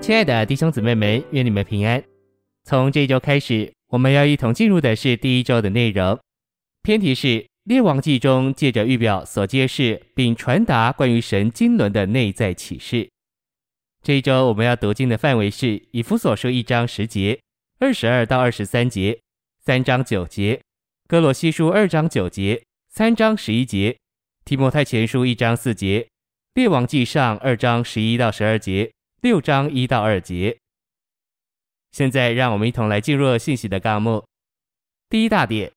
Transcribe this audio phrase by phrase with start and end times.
[0.00, 2.02] 亲爱的弟兄姊妹们，愿你们平安。
[2.64, 6.18] 从这一周开始，我们要一同进入的是第一周的内容。
[6.82, 13.10] 篇题是列王记中借着预表所揭示并传达关于神经纶的内在启示。
[14.02, 17.38] 这一周我们要读经的范围是以弗所书一章十节、
[17.78, 19.20] 二十二到二十三节、
[19.62, 20.62] 三章九节、
[21.06, 23.98] 歌罗西书二章九节、三章十一节、
[24.46, 26.08] 提摩太前书一章四节、
[26.54, 28.90] 列王记上二章十一到十二节。
[29.22, 30.56] 六章一到二节。
[31.92, 34.24] 现在，让我们一同来进入信息的纲目。
[35.10, 35.70] 第一大点，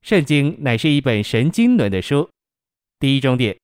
[0.00, 2.30] 圣经乃是一本神经纶的书。
[2.98, 3.54] 第一中点，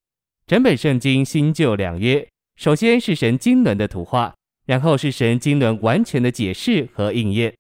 [0.47, 4.35] 整本圣经新旧两约，首先是神经纶的图画，
[4.67, 7.55] 然后是神经纶完全的解释和应验。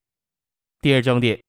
[0.80, 1.41] 第二中点，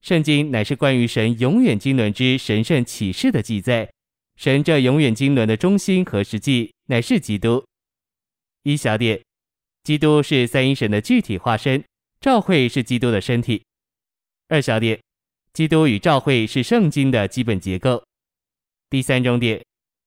[0.00, 3.90] 圣经乃是关于神永远经纶之神圣启示的记载。
[4.36, 7.62] 神这永远经纶的中心和实际乃是基督。
[8.62, 9.25] 一小点。
[9.86, 11.84] 基督是三一神的具体化身，
[12.20, 13.62] 教会是基督的身体。
[14.48, 14.98] 二小点，
[15.52, 18.02] 基督与教会是圣经的基本结构。
[18.90, 19.64] 第三中点，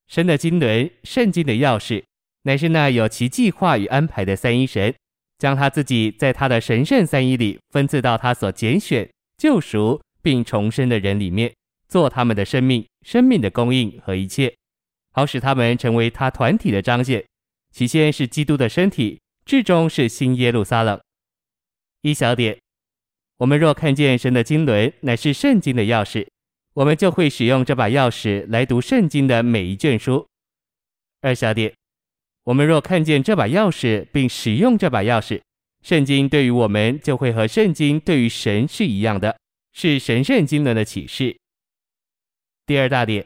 [0.09, 2.03] 神的经纶，圣经的钥匙，
[2.41, 4.94] 乃是那有其计划与安排的三一神，
[5.38, 11.53] 将他自己在他的神圣三一里分赐到他所拣选、救赎并重生的人里面，
[11.88, 14.53] 做他们的生命、生命的供应和一切，
[15.13, 17.23] 好使他们成为他团体的彰显。
[17.72, 19.17] 起先是基督的身体。
[19.50, 21.02] 至终是新耶路撒冷。
[22.03, 22.59] 一小点，
[23.38, 26.28] 我们若看见神的经纶乃是圣经的钥匙，
[26.75, 30.28] 我们就会使用这把钥匙来读圣经的每一卷书。
[31.22, 31.73] 二小点，
[32.44, 35.41] 我们若看见这把钥匙并使用这把钥匙，
[35.81, 39.36] 圣经对于我们就会和圣经对于神是一样的，
[39.73, 41.36] 是神圣经纶的启示。
[42.67, 43.25] 第二大点，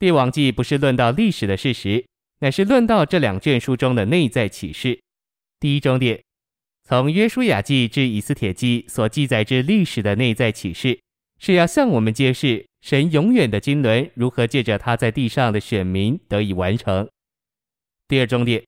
[0.00, 2.04] 帝王记不是论到历史的事实，
[2.40, 5.00] 乃是论到这两卷书中的内在启示。
[5.60, 6.22] 第一终点，
[6.84, 11.00] 从约书亚记至以斯帖记所记载之历史的内在启示，
[11.40, 17.08] 是要向我们揭示神永远的经纶如何借着他在地上的选民得以完成。
[18.06, 18.64] 第二终点，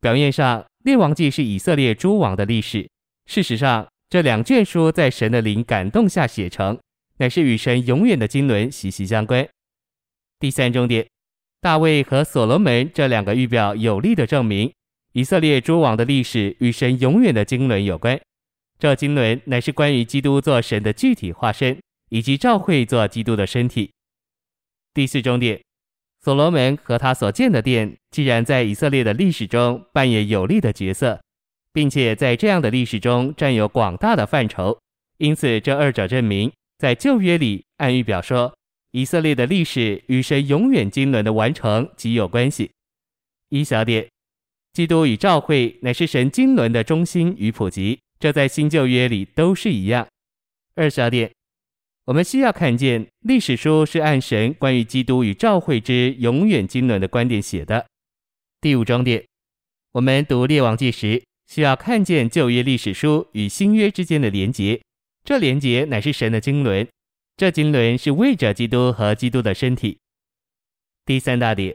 [0.00, 2.88] 表面上列王记是以色列诸王的历史，
[3.26, 6.78] 事实上这两卷书在神的灵感动下写成，
[7.16, 9.48] 乃是与神永远的经纶息息相关。
[10.38, 11.04] 第三终点，
[11.60, 14.72] 大卫和所罗门这两个预表有力的证明。
[15.18, 18.20] 以色列诸王的历史与神永远的经纶有关，
[18.78, 21.76] 这经纶乃是关于基督做神的具体化身，
[22.10, 23.90] 以及教会做基督的身体。
[24.94, 25.60] 第四中点，
[26.20, 31.20] 所罗门和他所建的殿，既然在以色列的历史中扮演有力的角色，
[31.72, 34.78] 并且在这样的历史中占有广大的范畴，
[35.16, 38.56] 因此这二者证明，在旧约里暗喻表说，
[38.92, 42.70] 以色列的历史与神永远经纶的完成极有关系。
[43.48, 44.08] 一小点。
[44.78, 50.06] 基督与教会乃是神经纶的中心与普及，这在新旧约里都是一样。
[50.76, 51.32] 二小点，
[52.04, 57.86] 我们需要看见历史书是按神关于基督与教会之永远经纶的观点写的。
[58.60, 59.26] 第五章点，
[59.94, 64.80] 我们读列王记时，需要看见旧约历史书与新约之间的连结，
[65.24, 66.86] 这连结乃是神的经纶，
[67.36, 69.98] 这经纶是为着基督和基督的身体。
[71.04, 71.74] 第三大点。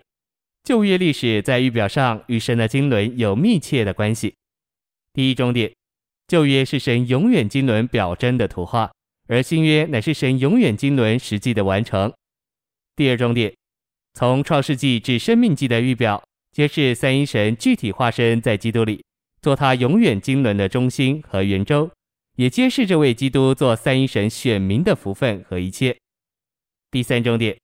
[0.64, 4.34] 旧约历史在预表上与神的经纶有密切的关系。
[5.12, 5.74] 第一中点，
[6.28, 8.90] 旧约是神永远经纶表征的图画，
[9.28, 12.14] 而新约乃是神永远经纶实际的完成。
[12.96, 13.54] 第二中点，
[14.14, 16.24] 从创世纪至生命记的预表，
[16.54, 19.04] 揭示三一神具体化身在基督里，
[19.42, 21.92] 做他永远经纶的中心和圆周，
[22.38, 25.98] 也揭示这位基督做三一神选民的福分和一切。
[26.90, 27.63] 第三中点。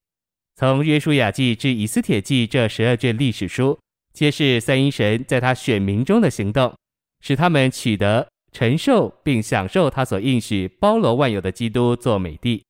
[0.59, 3.79] 从约书亚记至以斯帖记这十二卷历史书，
[4.11, 6.75] 揭示三一神在他选民中的行动，
[7.21, 12.61] 使他们取得、承受并享受他所应许包罗万有的基督做美帝。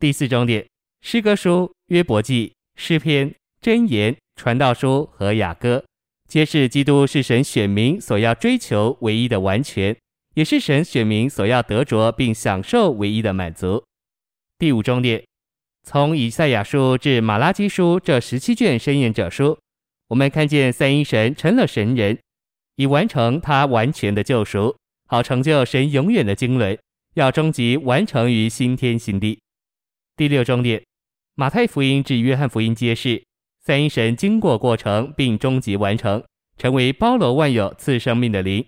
[0.00, 0.66] 第四重点，
[1.02, 5.84] 诗歌书、约伯记、诗篇、箴言、传道书和雅歌，
[6.28, 9.96] 揭示基督是神选民所要追求唯一的完全，
[10.34, 13.84] 也是神选民所要得着并享受唯一的满足。
[14.58, 15.22] 第五重点。
[15.82, 19.58] 从以赛亚书至马拉基书这十七卷申言者书，
[20.08, 22.18] 我们看见三一神成了神人，
[22.76, 26.78] 以完成他完全的救赎，好成就神永远的经纶，
[27.14, 29.40] 要终极完成于新天新地。
[30.16, 30.82] 第六终点，
[31.34, 33.24] 马太福音至约翰福音揭示
[33.64, 36.22] 三一神经过过程并终极完成，
[36.58, 38.64] 成为包罗万有赐生命的灵。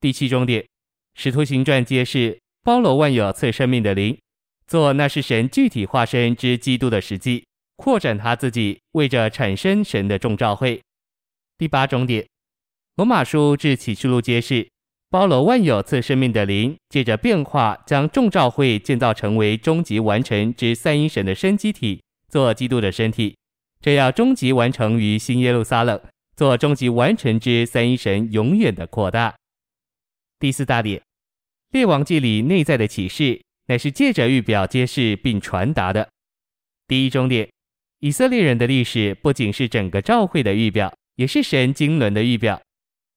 [0.00, 0.66] 第七终点，
[1.14, 4.18] 使徒行传揭示包罗万有赐生命的灵。
[4.66, 7.44] 做那是神具体化身之基督的实际，
[7.76, 10.82] 扩展他自己，为着产生神的众召会。
[11.56, 12.26] 第八中点，
[12.96, 14.68] 罗马书至启示录揭示
[15.08, 23.36] 包罗万有赐生命的灵，借着变化，将众召会建造成为终极完成之三一神的生机体，做基督的身体。
[23.80, 26.00] 这要终极完成于新耶路撒冷，
[26.36, 29.36] 做终极完成之三一神永远的扩大。
[30.40, 31.00] 第四大点，
[31.70, 36.08] 列王记里内在的启示，乃是借着预表揭示并传达的。
[36.88, 37.48] 第一终点，
[38.00, 42.60] 以色列人的历史不仅是整个召会的预表，也是神经纶的预表。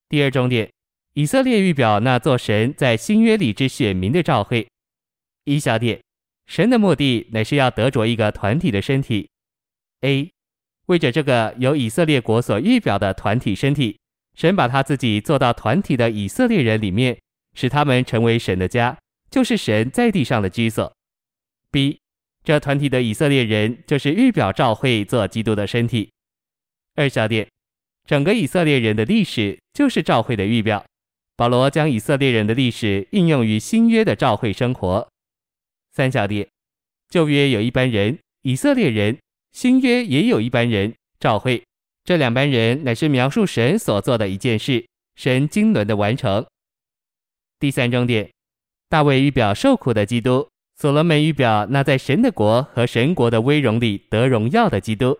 [0.08, 0.70] 第二终点。
[1.14, 4.68] 以色列预表那做神在新约里之选民的召会。
[5.42, 6.00] 一小点，
[6.46, 9.28] 神的目的乃是要得着一个团体的身体。
[10.02, 10.30] A，
[10.86, 13.98] 为着这个由以色列国所预表的团体身体，
[14.36, 17.18] 神把他自己做到团体的以色列人里面，
[17.54, 18.96] 使他们成为神的家，
[19.30, 20.92] 就是神在地上的居所。
[21.70, 22.00] B，
[22.42, 26.10] 这团体的以色列人就是预表召会做基督的身体。
[26.96, 27.48] 二小点，
[28.04, 30.84] 整个以色列人的历史就是召会的预表。
[31.36, 35.08] 保罗将以色列人的历史应用于新约的召会生活。
[35.92, 36.46] 三小点，
[37.08, 39.16] 旧约有一班人，以色列人；
[39.52, 41.62] 新约也有一班人，召会。
[42.04, 46.44] 这两班人乃是描述神所做的一件事，神经纶的完成。
[47.58, 48.30] 第三重点，
[48.90, 55.16] 大卫预表受苦的基督，所罗门预表那在神的国和神国的威荣里得荣耀的基督。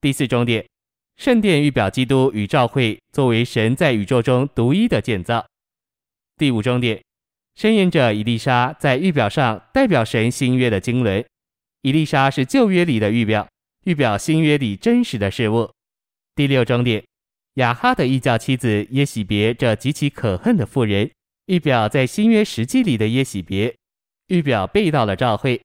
[0.00, 0.66] 第四重点。
[1.18, 5.44] 圣殿预表基督与召会作为神在宇宙中独一的建造。
[6.38, 6.98] 第五重点，
[7.54, 11.22] 申言者以利沙在预表上代表神新约的经纶。
[11.82, 13.46] 以利沙是旧约里的预表，
[13.84, 15.70] 预表新约里真实的事物。
[16.34, 17.04] 第六重点，
[17.56, 21.10] 雅哈的异教妻子耶洗别这极其可恨的妇人，
[21.50, 23.74] 预表在新约时际里的耶洗别，
[24.28, 25.60] 预表背到了召会。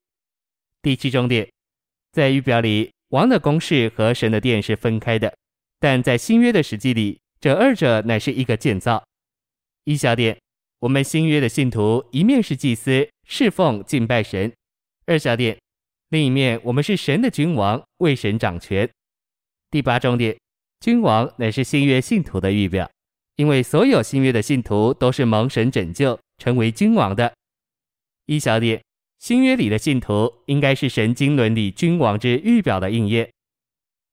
[0.82, 1.48] 第七重点，
[2.12, 5.32] 在预表里，王的宫室和神的殿是分开的。
[5.80, 9.06] 但在新约的时机里，这二者乃是一个建造。
[9.84, 10.36] 一小点，
[10.80, 14.50] 我们新约的信徒一面是祭司，侍奉敬拜神；
[15.06, 15.56] 二小点，
[16.10, 18.90] 另一面我们是神的君王，为神掌权。
[19.70, 20.36] 第八重点，
[20.80, 22.90] 君王乃是新约信徒的预表，
[23.36, 27.34] 因为所有新约的信徒都是蒙神拯救，成为君王的。
[28.26, 28.82] 一小点，
[29.20, 33.30] 新约里的信徒应该是神经伦理君王之预表的应验。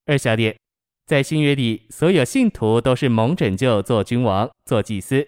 [0.05, 0.55] 二小点。
[1.05, 5.27] 在新约里，所有信徒都是蒙拯救，做君王，做祭司。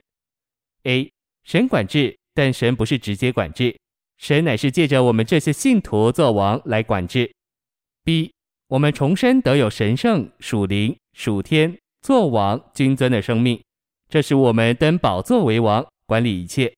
[0.84, 1.12] A.
[1.44, 3.78] 神管制，但神不是直接管制，
[4.18, 7.30] 神乃是借着我们这些信徒做王来管制。
[8.06, 8.32] B.
[8.70, 13.62] 我们重生得有神圣属灵属天做王君尊的生命，
[14.10, 16.74] 这是我们登宝座为王，管理一切。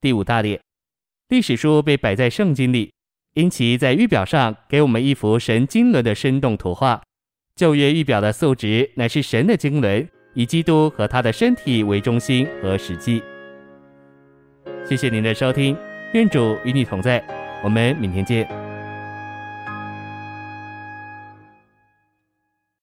[0.00, 0.60] 第五大点，
[1.28, 2.92] 历史书被摆在圣经里，
[3.34, 7.02] 因其在预表上给我们一幅神经纶的生动图画。
[7.56, 13.22] 旧约预表的素质乃是神的经纶，以基督和他的身体为中心和实际。
[14.84, 15.76] 谢谢您的收听，
[16.14, 17.24] 愿主与你同在，
[17.62, 18.63] 我们明天见。